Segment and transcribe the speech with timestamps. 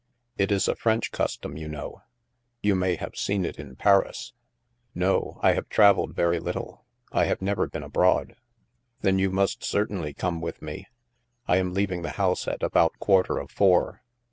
[0.35, 2.01] It is a French custom, you know.
[2.63, 4.33] You may have seen it in Paris?
[4.53, 6.85] '*" No, I have traveled very little.
[7.11, 8.35] I have never been abroad.""
[9.01, 10.87] Then you must certainly come with me.
[11.47, 14.01] I am leaving the house at about quarter of four.'